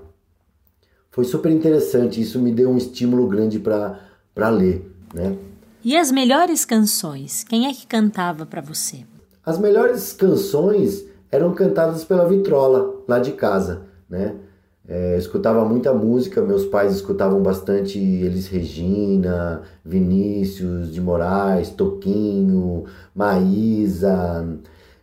Foi 1.10 1.24
super 1.24 1.50
interessante, 1.50 2.20
isso 2.20 2.38
me 2.38 2.52
deu 2.52 2.70
um 2.70 2.76
estímulo 2.76 3.26
grande 3.26 3.58
para 3.58 4.48
ler, 4.50 4.90
né? 5.14 5.36
E 5.82 5.96
as 5.96 6.10
melhores 6.10 6.64
canções, 6.64 7.44
quem 7.44 7.66
é 7.66 7.72
que 7.72 7.86
cantava 7.86 8.44
para 8.44 8.60
você? 8.60 9.04
As 9.46 9.60
melhores 9.60 10.12
canções 10.12 11.06
eram 11.30 11.54
cantadas 11.54 12.02
pela 12.02 12.26
vitrola 12.26 12.96
lá 13.06 13.20
de 13.20 13.30
casa, 13.30 13.82
né? 14.10 14.34
É, 14.88 15.16
escutava 15.16 15.64
muita 15.64 15.94
música, 15.94 16.42
meus 16.42 16.64
pais 16.64 16.92
escutavam 16.96 17.40
bastante 17.40 17.96
Elis 17.96 18.48
Regina, 18.48 19.62
Vinícius 19.84 20.92
de 20.92 21.00
Moraes, 21.00 21.70
Toquinho, 21.70 22.86
Maísa, 23.14 24.46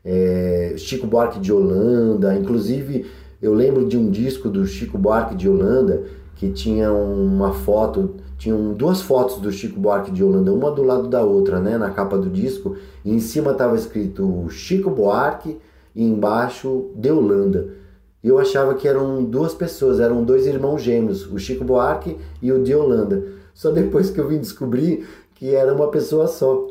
é, 0.03 0.73
Chico 0.77 1.07
Buarque 1.07 1.39
de 1.39 1.53
Holanda. 1.53 2.35
Inclusive, 2.35 3.05
eu 3.41 3.53
lembro 3.53 3.87
de 3.87 3.97
um 3.97 4.11
disco 4.11 4.49
do 4.49 4.65
Chico 4.65 4.97
Buarque 4.97 5.35
de 5.35 5.47
Holanda 5.47 6.03
que 6.35 6.49
tinha 6.49 6.91
uma 6.91 7.53
foto, 7.53 8.15
tinham 8.43 8.73
duas 8.73 9.01
fotos 9.01 9.37
do 9.37 9.51
Chico 9.51 9.79
Buarque 9.79 10.11
de 10.11 10.23
Holanda, 10.23 10.53
uma 10.53 10.71
do 10.71 10.83
lado 10.83 11.07
da 11.07 11.23
outra, 11.23 11.59
né, 11.59 11.77
na 11.77 11.89
capa 11.89 12.17
do 12.17 12.29
disco, 12.29 12.75
e 13.03 13.11
em 13.11 13.19
cima 13.19 13.51
estava 13.51 13.75
escrito 13.75 14.47
Chico 14.49 14.89
Buarque 14.89 15.57
e 15.95 16.03
embaixo 16.03 16.91
de 16.95 17.11
Holanda 17.11 17.83
e 18.23 18.29
eu 18.29 18.39
achava 18.39 18.73
que 18.73 18.87
eram 18.87 19.21
duas 19.21 19.53
pessoas, 19.53 19.99
eram 19.99 20.23
dois 20.23 20.47
irmãos 20.47 20.81
gêmeos, 20.81 21.29
o 21.29 21.37
Chico 21.37 21.65
Buarque 21.65 22.17
e 22.41 22.51
o 22.53 22.63
de 22.63 22.73
Holanda. 22.73 23.21
Só 23.53 23.69
depois 23.69 24.09
que 24.09 24.19
eu 24.19 24.27
vim 24.29 24.39
descobrir 24.39 25.05
que 25.35 25.53
era 25.53 25.73
uma 25.73 25.89
pessoa 25.89 26.27
só. 26.27 26.67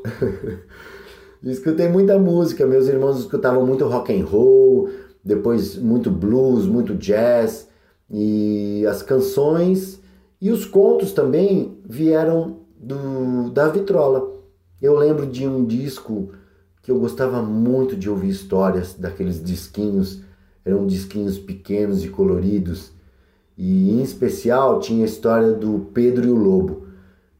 Escutei 1.44 1.88
muita 1.88 2.18
música, 2.18 2.64
meus 2.64 2.88
irmãos 2.88 3.18
escutavam 3.18 3.66
muito 3.66 3.84
rock 3.84 4.18
and 4.18 4.24
roll, 4.24 4.88
depois 5.22 5.76
muito 5.76 6.10
blues, 6.10 6.66
muito 6.66 6.94
jazz 6.94 7.68
e 8.10 8.86
as 8.88 9.02
canções 9.02 10.00
e 10.42 10.50
os 10.50 10.64
contos 10.64 11.12
também 11.12 11.78
vieram 11.88 12.62
do, 12.76 13.48
da 13.50 13.68
vitrola. 13.68 14.28
Eu 14.80 14.96
lembro 14.96 15.24
de 15.24 15.46
um 15.46 15.64
disco 15.64 16.30
que 16.82 16.90
eu 16.90 16.98
gostava 16.98 17.40
muito 17.40 17.94
de 17.94 18.10
ouvir 18.10 18.30
histórias 18.30 18.94
daqueles 18.94 19.40
disquinhos 19.40 20.20
eram 20.64 20.84
disquinhos 20.84 21.38
pequenos 21.38 22.04
e 22.04 22.08
coloridos. 22.08 22.90
E 23.56 23.92
em 23.92 24.02
especial 24.02 24.80
tinha 24.80 25.04
a 25.04 25.08
história 25.08 25.52
do 25.52 25.86
Pedro 25.94 26.26
e 26.26 26.30
o 26.32 26.36
Lobo, 26.36 26.88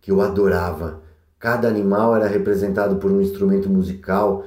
que 0.01 0.13
eu 0.13 0.21
adorava. 0.21 1.01
Cada 1.41 1.67
animal 1.67 2.15
era 2.15 2.29
representado 2.29 2.97
por 2.97 3.11
um 3.11 3.21
instrumento 3.21 3.69
musical 3.69 4.45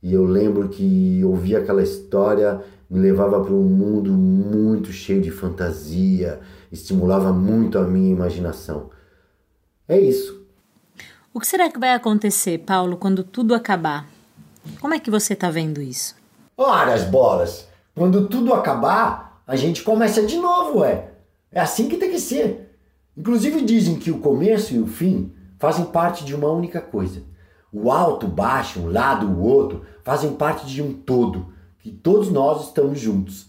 e 0.00 0.12
eu 0.12 0.24
lembro 0.24 0.68
que 0.68 1.24
ouvir 1.24 1.56
aquela 1.56 1.82
história 1.82 2.62
me 2.88 2.98
levava 2.98 3.42
para 3.42 3.52
um 3.52 3.64
mundo 3.64 4.12
muito 4.12 4.92
cheio 4.92 5.20
de 5.20 5.30
fantasia, 5.30 6.40
estimulava 6.70 7.32
muito 7.32 7.78
a 7.78 7.82
minha 7.84 8.10
imaginação. 8.10 8.90
É 9.88 9.98
isso. 9.98 10.44
O 11.32 11.40
que 11.40 11.46
será 11.46 11.70
que 11.70 11.78
vai 11.78 11.92
acontecer, 11.92 12.58
Paulo, 12.58 12.96
quando 12.96 13.22
tudo 13.22 13.54
acabar? 13.54 14.08
Como 14.80 14.94
é 14.94 14.98
que 14.98 15.10
você 15.10 15.34
está 15.34 15.50
vendo 15.50 15.82
isso? 15.82 16.16
Ora, 16.56 16.94
as 16.94 17.04
bolas! 17.04 17.68
Quando 17.94 18.28
tudo 18.28 18.52
acabar, 18.52 19.42
a 19.46 19.56
gente 19.56 19.82
começa 19.82 20.22
de 20.22 20.36
novo, 20.36 20.80
ué. 20.80 21.10
É 21.50 21.60
assim 21.60 21.88
que 21.88 21.96
tem 21.96 22.10
que 22.10 22.18
ser. 22.18 22.78
Inclusive 23.16 23.62
dizem 23.62 23.96
que 23.96 24.10
o 24.10 24.18
começo 24.18 24.74
e 24.74 24.78
o 24.78 24.86
fim 24.86 25.32
fazem 25.58 25.86
parte 25.86 26.24
de 26.24 26.34
uma 26.34 26.48
única 26.48 26.80
coisa. 26.80 27.22
O 27.72 27.90
alto, 27.90 28.26
o 28.26 28.30
baixo, 28.30 28.80
um 28.80 28.90
lado, 28.90 29.26
o 29.26 29.40
outro 29.40 29.82
fazem 30.04 30.34
parte 30.34 30.66
de 30.66 30.82
um 30.82 30.92
todo, 30.92 31.52
que 31.86 31.92
todos 31.92 32.32
nós 32.32 32.66
estamos 32.66 32.98
juntos. 32.98 33.46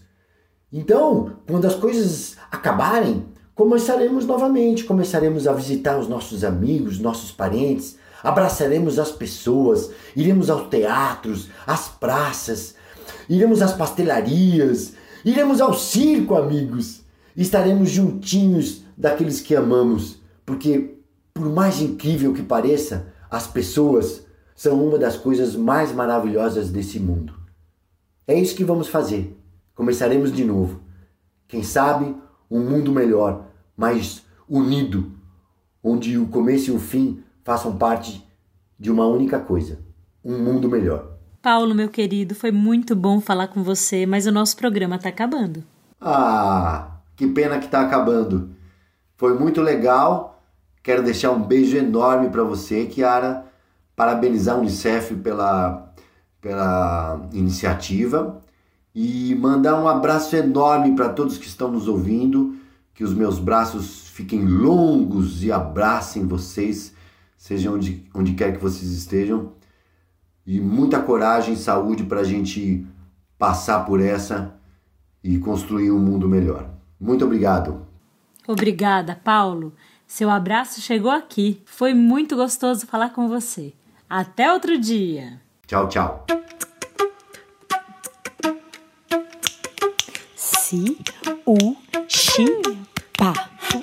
Então, 0.72 1.32
quando 1.48 1.64
as 1.64 1.74
coisas 1.74 2.36
acabarem, 2.52 3.26
começaremos 3.52 4.24
novamente, 4.24 4.84
começaremos 4.84 5.48
a 5.48 5.52
visitar 5.52 5.98
os 5.98 6.06
nossos 6.06 6.44
amigos, 6.44 7.00
nossos 7.00 7.32
parentes, 7.32 7.98
abraçaremos 8.22 8.96
as 8.96 9.10
pessoas, 9.10 9.90
iremos 10.14 10.48
aos 10.48 10.68
teatros, 10.68 11.48
às 11.66 11.88
praças, 11.88 12.76
iremos 13.28 13.60
às 13.60 13.72
pastelarias, 13.72 14.92
iremos 15.24 15.60
ao 15.60 15.74
circo, 15.74 16.36
amigos. 16.36 17.00
Estaremos 17.36 17.90
juntinhos 17.90 18.84
daqueles 18.96 19.40
que 19.40 19.56
amamos, 19.56 20.20
porque 20.46 20.94
por 21.34 21.48
mais 21.48 21.80
incrível 21.80 22.32
que 22.32 22.42
pareça, 22.44 23.12
as 23.28 23.48
pessoas 23.48 24.24
são 24.54 24.80
uma 24.86 24.96
das 24.96 25.16
coisas 25.16 25.56
mais 25.56 25.90
maravilhosas 25.90 26.70
desse 26.70 27.00
mundo. 27.00 27.37
É 28.28 28.38
isso 28.38 28.54
que 28.54 28.62
vamos 28.62 28.88
fazer. 28.88 29.34
Começaremos 29.74 30.30
de 30.30 30.44
novo. 30.44 30.82
Quem 31.48 31.62
sabe 31.62 32.14
um 32.50 32.60
mundo 32.60 32.92
melhor, 32.92 33.46
mais 33.74 34.22
unido, 34.46 35.12
onde 35.82 36.18
o 36.18 36.26
começo 36.26 36.70
e 36.70 36.74
o 36.74 36.78
fim 36.78 37.22
façam 37.42 37.78
parte 37.78 38.22
de 38.78 38.90
uma 38.90 39.06
única 39.06 39.40
coisa: 39.40 39.78
um 40.22 40.38
mundo 40.38 40.68
melhor. 40.68 41.16
Paulo, 41.40 41.74
meu 41.74 41.88
querido, 41.88 42.34
foi 42.34 42.52
muito 42.52 42.94
bom 42.94 43.18
falar 43.18 43.48
com 43.48 43.62
você, 43.62 44.04
mas 44.04 44.26
o 44.26 44.32
nosso 44.32 44.58
programa 44.58 44.96
está 44.96 45.08
acabando. 45.08 45.64
Ah, 45.98 46.98
que 47.16 47.26
pena 47.28 47.58
que 47.58 47.64
está 47.64 47.80
acabando. 47.80 48.50
Foi 49.16 49.38
muito 49.38 49.62
legal. 49.62 50.42
Quero 50.82 51.02
deixar 51.02 51.30
um 51.30 51.42
beijo 51.42 51.78
enorme 51.78 52.28
para 52.28 52.44
você, 52.44 52.84
Kiara. 52.84 53.46
Parabenizar 53.96 54.56
a 54.56 54.58
Unicef 54.58 55.14
pela, 55.16 55.87
pela 56.40 57.28
iniciativa 57.32 58.40
e 58.94 59.34
mandar 59.34 59.80
um 59.80 59.88
abraço 59.88 60.34
enorme 60.36 60.94
para 60.94 61.08
todos 61.08 61.38
que 61.38 61.46
estão 61.46 61.70
nos 61.70 61.88
ouvindo. 61.88 62.56
Que 62.94 63.04
os 63.04 63.14
meus 63.14 63.38
braços 63.38 64.08
fiquem 64.08 64.44
longos 64.44 65.44
e 65.44 65.52
abracem 65.52 66.26
vocês 66.26 66.92
seja 67.38 67.70
onde, 67.70 68.04
onde 68.12 68.34
quer 68.34 68.52
que 68.52 68.62
vocês 68.62 68.90
estejam. 68.90 69.52
E 70.44 70.60
muita 70.60 71.00
coragem 71.00 71.54
e 71.54 71.56
saúde 71.56 72.02
para 72.02 72.20
a 72.20 72.24
gente 72.24 72.84
passar 73.38 73.84
por 73.84 74.00
essa 74.00 74.54
e 75.22 75.38
construir 75.38 75.92
um 75.92 75.98
mundo 75.98 76.28
melhor. 76.28 76.68
Muito 76.98 77.24
obrigado. 77.24 77.86
Obrigada, 78.46 79.14
Paulo. 79.14 79.72
Seu 80.06 80.28
abraço 80.30 80.80
chegou 80.80 81.10
aqui. 81.10 81.62
Foi 81.64 81.94
muito 81.94 82.34
gostoso 82.34 82.86
falar 82.86 83.10
com 83.10 83.28
você. 83.28 83.74
Até 84.08 84.52
outro 84.52 84.78
dia. 84.78 85.40
Tchau, 85.68 85.86
tchau. 85.86 86.24
Si, 90.34 90.96
u, 91.44 91.76
xi, 92.08 92.46
pa. 93.12 93.34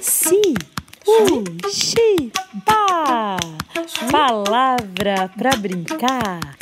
Si, 0.01 0.41
u, 1.05 1.43
xi, 1.69 2.31
pa. 2.65 3.37
Palavra 4.09 5.29
pra 5.37 5.51
brincar. 5.61 6.57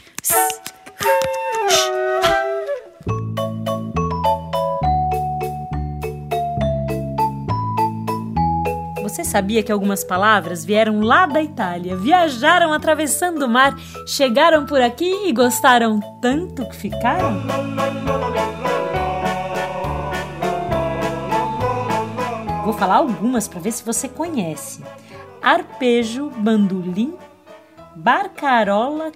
Você 9.13 9.23
sabia 9.23 9.61
que 9.61 9.71
algumas 9.71 10.03
palavras 10.03 10.65
vieram 10.65 11.01
lá 11.01 11.27
da 11.27 11.39
Itália, 11.39 11.95
viajaram 11.95 12.73
atravessando 12.73 13.43
o 13.43 13.47
mar, 13.47 13.75
chegaram 14.07 14.65
por 14.65 14.81
aqui 14.81 15.27
e 15.27 15.31
gostaram 15.31 15.99
tanto 16.19 16.67
que 16.67 16.75
ficaram? 16.75 17.43
Vou 22.63 22.73
falar 22.73 22.95
algumas 22.95 23.47
para 23.47 23.59
ver 23.59 23.71
se 23.71 23.85
você 23.85 24.09
conhece 24.09 24.83
arpejo, 25.43 26.31
bandolim, 26.31 27.13
barcarola, 27.95 29.11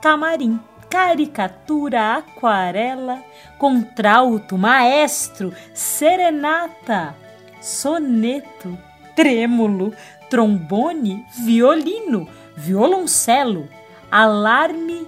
camarim, 0.00 0.60
caricatura, 0.88 2.18
aquarela, 2.18 3.20
contralto, 3.58 4.56
maestro, 4.56 5.52
serenata, 5.74 7.16
soneto, 7.60 8.78
trêmulo, 9.14 9.94
trombone, 10.28 11.24
violino, 11.44 12.28
violoncelo, 12.56 13.68
alarme, 14.10 15.06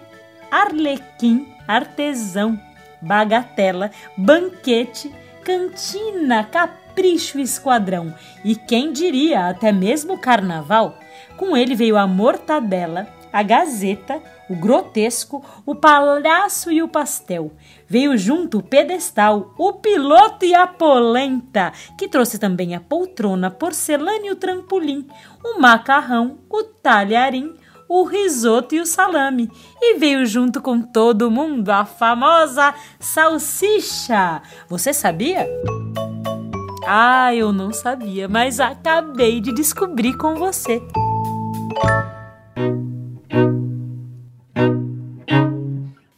arlequim, 0.51 1.53
artesão, 1.67 2.59
bagatela, 3.01 3.91
banquete, 4.17 5.13
cantina, 5.45 6.45
capricho 6.45 7.39
esquadrão. 7.39 8.15
E 8.45 8.55
quem 8.55 8.93
diria, 8.93 9.49
até 9.49 9.73
mesmo 9.73 10.19
carnaval? 10.19 10.99
Com 11.37 11.57
ele 11.57 11.75
veio 11.75 11.97
a 11.97 12.07
mortadela, 12.07 13.09
a 13.33 13.43
gazeta, 13.43 14.23
o 14.53 14.57
grotesco, 14.57 15.43
o 15.65 15.75
palhaço 15.75 16.71
e 16.71 16.83
o 16.83 16.89
pastel. 16.89 17.53
Veio 17.89 18.17
junto 18.19 18.59
o 18.59 18.63
pedestal, 18.63 19.55
o 19.59 19.73
piloto 19.73 20.45
e 20.45 20.55
a 20.55 20.67
polenta, 20.67 21.73
que 21.97 22.07
trouxe 22.07 22.39
também 22.39 22.75
a 22.75 22.81
poltrona, 22.81 23.51
porcelana 23.51 24.27
e 24.27 24.31
o 24.31 24.37
trampolim, 24.37 25.07
o 25.43 25.59
macarrão, 25.59 26.39
o 26.51 26.63
talharim, 26.63 27.55
o 27.89 28.05
risoto 28.05 28.75
e 28.75 28.81
o 28.81 28.87
salame. 28.87 29.51
E 29.81 29.99
veio 29.99 30.25
junto 30.27 30.61
com 30.61 30.81
todo 30.81 31.31
mundo 31.31 31.71
a 31.71 31.85
famosa 31.85 32.75
salsicha. 33.01 34.43
Você 34.69 34.93
sabia? 34.93 35.47
Ah, 36.87 37.35
eu 37.35 37.53
não 37.53 37.73
sabia, 37.73 38.29
mas 38.29 38.61
acabei 38.61 39.41
de 39.41 39.55
descobrir 39.55 40.17
com 40.17 40.35
você. 40.35 40.83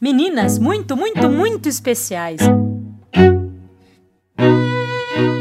Meninas 0.05 0.59
muito, 0.59 0.95
muito, 0.95 1.27
muito 1.31 1.67
especiais. 1.67 2.39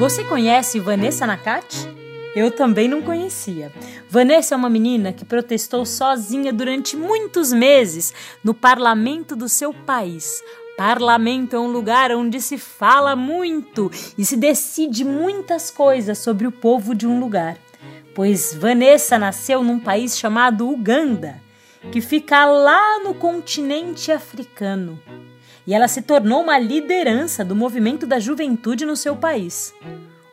Você 0.00 0.24
conhece 0.24 0.80
Vanessa 0.80 1.26
Nakati? 1.26 1.86
Eu 2.34 2.50
também 2.50 2.88
não 2.88 3.02
conhecia. 3.02 3.70
Vanessa 4.08 4.54
é 4.54 4.56
uma 4.56 4.70
menina 4.70 5.12
que 5.12 5.22
protestou 5.22 5.84
sozinha 5.84 6.50
durante 6.50 6.96
muitos 6.96 7.52
meses 7.52 8.14
no 8.42 8.54
parlamento 8.54 9.36
do 9.36 9.50
seu 9.50 9.70
país, 9.70 10.42
Parlamento 10.78 11.54
é 11.54 11.60
um 11.60 11.70
lugar 11.70 12.10
onde 12.12 12.40
se 12.40 12.56
fala 12.56 13.14
muito 13.14 13.92
e 14.16 14.24
se 14.24 14.34
decide 14.34 15.04
muitas 15.04 15.70
coisas 15.70 16.16
sobre 16.16 16.46
o 16.46 16.50
povo 16.50 16.94
de 16.94 17.06
um 17.06 17.20
lugar. 17.20 17.58
Pois 18.14 18.54
Vanessa 18.54 19.18
nasceu 19.18 19.62
num 19.62 19.78
país 19.78 20.18
chamado 20.18 20.68
Uganda, 20.68 21.43
que 21.92 22.00
fica 22.00 22.44
lá 22.44 23.00
no 23.02 23.14
continente 23.14 24.10
africano. 24.10 25.00
E 25.66 25.72
ela 25.72 25.88
se 25.88 26.02
tornou 26.02 26.42
uma 26.42 26.58
liderança 26.58 27.44
do 27.44 27.56
movimento 27.56 28.06
da 28.06 28.18
juventude 28.18 28.84
no 28.84 28.96
seu 28.96 29.16
país. 29.16 29.74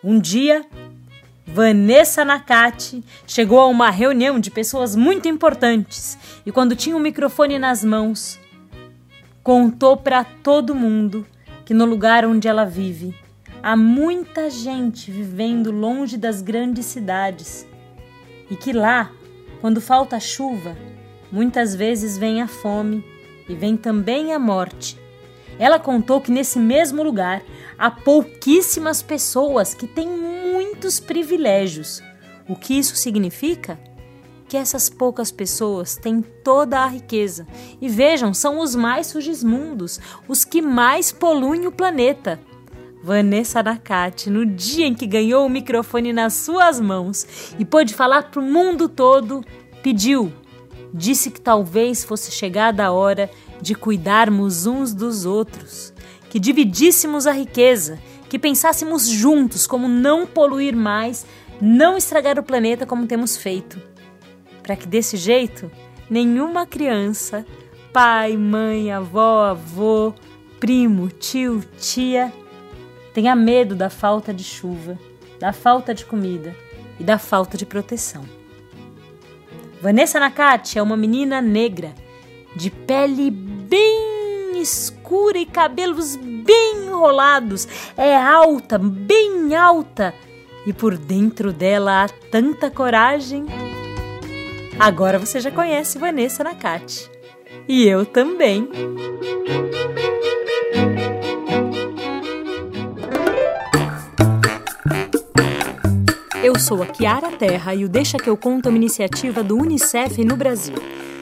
Um 0.03 0.19
dia, 0.19 0.65
Vanessa 1.45 2.25
Nakati 2.25 3.03
chegou 3.25 3.59
a 3.59 3.67
uma 3.67 3.89
reunião 3.89 4.39
de 4.39 4.51
pessoas 4.51 4.95
muito 4.95 5.27
importantes 5.27 6.17
e, 6.45 6.51
quando 6.51 6.75
tinha 6.75 6.95
o 6.95 6.99
um 6.99 7.01
microfone 7.01 7.59
nas 7.59 7.83
mãos, 7.83 8.39
contou 9.43 9.97
para 9.97 10.23
todo 10.23 10.75
mundo 10.75 11.25
que 11.65 11.73
no 11.73 11.85
lugar 11.85 12.25
onde 12.25 12.47
ela 12.47 12.65
vive 12.65 13.15
há 13.63 13.77
muita 13.77 14.49
gente 14.49 15.11
vivendo 15.11 15.71
longe 15.71 16.17
das 16.17 16.41
grandes 16.41 16.85
cidades 16.85 17.67
e 18.49 18.55
que 18.55 18.73
lá, 18.73 19.11
quando 19.61 19.79
falta 19.79 20.19
chuva, 20.19 20.75
muitas 21.31 21.75
vezes 21.75 22.17
vem 22.17 22.41
a 22.41 22.47
fome 22.47 23.03
e 23.47 23.55
vem 23.55 23.77
também 23.77 24.33
a 24.33 24.39
morte. 24.39 24.99
Ela 25.57 25.79
contou 25.79 26.19
que 26.21 26.31
nesse 26.31 26.59
mesmo 26.59 27.03
lugar 27.03 27.41
há 27.77 27.91
pouquíssimas 27.91 29.01
pessoas 29.01 29.73
que 29.73 29.87
têm 29.87 30.07
muitos 30.07 30.99
privilégios. 30.99 32.01
O 32.47 32.55
que 32.55 32.73
isso 32.73 32.95
significa? 32.95 33.79
que 34.51 34.57
essas 34.57 34.89
poucas 34.89 35.31
pessoas 35.31 35.95
têm 35.95 36.21
toda 36.21 36.77
a 36.77 36.85
riqueza. 36.85 37.47
E 37.79 37.87
vejam, 37.87 38.33
são 38.33 38.59
os 38.59 38.75
mais 38.75 39.07
sugismundos, 39.07 39.97
os 40.27 40.43
que 40.43 40.61
mais 40.61 41.09
poluem 41.09 41.67
o 41.67 41.71
planeta. 41.71 42.37
Vanessa 43.01 43.63
Nakati, 43.63 44.29
no 44.29 44.45
dia 44.45 44.85
em 44.85 44.93
que 44.93 45.07
ganhou 45.07 45.45
o 45.45 45.49
microfone 45.49 46.11
nas 46.11 46.33
suas 46.33 46.81
mãos 46.81 47.25
e 47.57 47.63
pôde 47.63 47.93
falar 47.93 48.23
para 48.23 48.41
o 48.41 48.43
mundo 48.43 48.89
todo, 48.89 49.41
pediu, 49.81 50.33
disse 50.93 51.31
que 51.31 51.39
talvez 51.39 52.03
fosse 52.03 52.31
chegada 52.31 52.85
a 52.85 52.91
hora 52.91 53.29
de 53.61 53.75
cuidarmos 53.75 54.65
uns 54.65 54.93
dos 54.93 55.25
outros, 55.25 55.93
que 56.29 56.39
dividíssemos 56.39 57.27
a 57.27 57.31
riqueza, 57.31 57.99
que 58.29 58.39
pensássemos 58.39 59.07
juntos 59.07 59.67
como 59.67 59.87
não 59.87 60.25
poluir 60.25 60.75
mais, 60.75 61.25
não 61.59 61.97
estragar 61.97 62.39
o 62.39 62.43
planeta 62.43 62.85
como 62.85 63.07
temos 63.07 63.37
feito 63.37 63.79
para 64.61 64.75
que 64.75 64.87
desse 64.87 65.17
jeito 65.17 65.71
nenhuma 66.09 66.65
criança, 66.65 67.45
pai, 67.91 68.37
mãe, 68.37 68.91
avó, 68.91 69.45
avô, 69.45 70.13
primo, 70.59 71.09
tio, 71.09 71.63
tia, 71.77 72.31
tenha 73.13 73.35
medo 73.35 73.75
da 73.75 73.89
falta 73.89 74.33
de 74.33 74.43
chuva 74.43 74.97
da 75.41 75.51
falta 75.51 75.91
de 75.91 76.05
comida 76.05 76.55
e 76.99 77.03
da 77.03 77.17
falta 77.17 77.57
de 77.57 77.65
proteção. 77.65 78.23
Vanessa 79.81 80.19
Nakati 80.19 80.77
é 80.77 80.81
uma 80.81 80.95
menina 80.95 81.41
negra, 81.41 81.93
de 82.55 82.69
pele 82.69 83.31
bem 83.31 84.61
escura 84.61 85.39
e 85.39 85.45
cabelos 85.45 86.15
bem 86.17 86.85
enrolados. 86.85 87.67
É 87.97 88.15
alta, 88.15 88.77
bem 88.77 89.55
alta, 89.55 90.13
e 90.67 90.71
por 90.71 90.95
dentro 90.97 91.51
dela 91.51 92.03
há 92.03 92.09
tanta 92.29 92.69
coragem. 92.69 93.45
Agora 94.79 95.17
você 95.17 95.39
já 95.39 95.49
conhece 95.49 95.97
Vanessa 95.97 96.43
Nakati. 96.43 97.09
E 97.67 97.87
eu 97.87 98.05
também. 98.05 98.69
Eu 106.43 106.57
sou 106.57 106.81
a 106.81 106.87
Kiara 106.87 107.31
Terra 107.31 107.75
e 107.75 107.85
o 107.85 107.89
Deixa 107.89 108.17
que 108.17 108.27
eu 108.27 108.35
conto 108.35 108.65
é 108.65 108.69
uma 108.69 108.77
iniciativa 108.77 109.43
do 109.43 109.55
UNICEF 109.55 110.25
no 110.25 110.35
Brasil. 110.35 110.73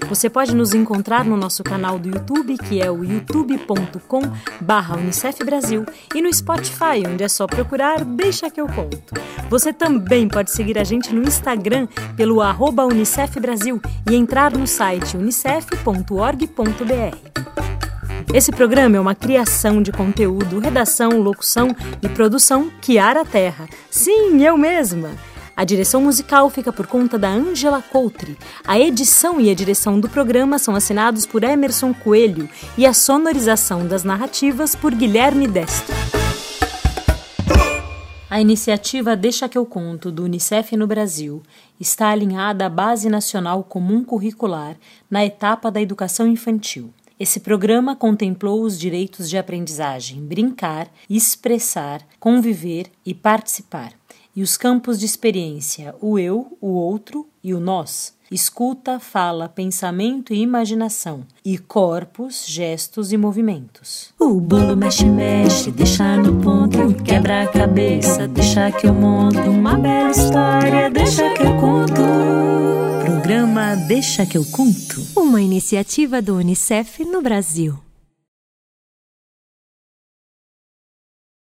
Você 0.07 0.29
pode 0.29 0.55
nos 0.55 0.73
encontrar 0.73 1.25
no 1.25 1.35
nosso 1.35 1.61
canal 1.61 1.99
do 1.99 2.07
YouTube, 2.07 2.57
que 2.57 2.81
é 2.81 2.89
o 2.89 3.03
youtube.com 3.03 4.21
Unicef 4.97 5.43
Brasil, 5.43 5.85
e 6.15 6.21
no 6.21 6.33
Spotify, 6.33 7.03
onde 7.05 7.23
é 7.23 7.27
só 7.27 7.45
procurar 7.45 8.05
Deixa 8.05 8.49
que 8.49 8.61
eu 8.61 8.67
conto. 8.67 9.13
Você 9.49 9.73
também 9.73 10.29
pode 10.29 10.51
seguir 10.51 10.79
a 10.79 10.85
gente 10.85 11.13
no 11.13 11.21
Instagram 11.21 11.85
pelo 12.15 12.41
arroba 12.41 12.85
Unicef 12.85 13.41
Brasil 13.41 13.81
e 14.09 14.15
entrar 14.15 14.53
no 14.53 14.65
site 14.65 15.17
unicef.org.br. 15.17 17.68
Esse 18.31 18.51
programa 18.51 18.95
é 18.95 18.99
uma 18.99 19.15
criação 19.15 19.81
de 19.81 19.91
conteúdo, 19.91 20.59
redação, 20.59 21.19
locução 21.19 21.75
e 21.99 22.07
produção 22.07 22.69
Kiara 22.79 23.25
Terra. 23.25 23.67
Sim, 23.89 24.45
eu 24.45 24.55
mesma. 24.55 25.15
A 25.57 25.63
direção 25.63 26.01
musical 26.03 26.47
fica 26.51 26.71
por 26.71 26.85
conta 26.85 27.17
da 27.17 27.27
Angela 27.27 27.81
Coutre. 27.81 28.37
A 28.67 28.79
edição 28.79 29.41
e 29.41 29.49
a 29.49 29.55
direção 29.55 29.99
do 29.99 30.07
programa 30.07 30.59
são 30.59 30.75
assinados 30.75 31.25
por 31.25 31.43
Emerson 31.43 31.91
Coelho 31.91 32.47
e 32.77 32.85
a 32.85 32.93
sonorização 32.93 33.87
das 33.87 34.03
narrativas 34.03 34.75
por 34.75 34.93
Guilherme 34.93 35.47
Destro. 35.47 35.95
A 38.29 38.39
iniciativa 38.39 39.15
Deixa 39.15 39.49
que 39.49 39.57
eu 39.57 39.65
conto 39.65 40.11
do 40.11 40.23
Unicef 40.23 40.77
no 40.77 40.85
Brasil 40.85 41.41
está 41.79 42.09
alinhada 42.09 42.67
à 42.67 42.69
Base 42.69 43.09
Nacional 43.09 43.63
Comum 43.63 44.03
Curricular 44.03 44.75
na 45.09 45.25
etapa 45.25 45.71
da 45.71 45.81
educação 45.81 46.27
infantil. 46.27 46.93
Esse 47.19 47.41
programa 47.41 47.97
contemplou 47.97 48.61
os 48.61 48.79
direitos 48.79 49.29
de 49.29 49.37
aprendizagem, 49.37 50.25
brincar, 50.25 50.89
expressar, 51.09 52.01
conviver 52.17 52.85
e 53.05 53.13
participar, 53.13 53.91
e 54.33 54.41
os 54.41 54.55
campos 54.55 54.97
de 54.97 55.05
experiência, 55.05 55.93
o 55.99 56.17
eu, 56.17 56.57
o 56.61 56.69
outro 56.69 57.27
e 57.43 57.53
o 57.53 57.59
nós. 57.59 58.17
Escuta, 58.31 58.99
fala, 59.01 59.49
pensamento 59.49 60.33
e 60.33 60.39
imaginação, 60.39 61.25
e 61.43 61.57
corpos, 61.57 62.45
gestos 62.47 63.11
e 63.11 63.17
movimentos. 63.17 64.13
O 64.17 64.39
bolo 64.39 64.77
mexe, 64.77 65.05
mexe, 65.05 65.71
deixa 65.71 66.15
no 66.15 66.39
ponto, 66.41 66.93
quebra 67.03 67.43
a 67.43 67.47
cabeça, 67.47 68.29
deixa 68.29 68.71
que 68.71 68.87
eu 68.87 68.93
monto 68.93 69.39
uma 69.39 69.75
bela 69.77 70.11
história, 70.11 70.89
deixa 70.89 71.33
que 71.33 71.41
eu 71.41 71.57
conto. 71.57 72.88
Programa 73.29 73.75
Deixa 73.75 74.25
que 74.25 74.35
eu 74.35 74.43
conto. 74.43 75.05
Uma 75.15 75.39
iniciativa 75.39 76.19
do 76.19 76.37
Unicef 76.37 77.05
no 77.05 77.21
Brasil. 77.21 77.77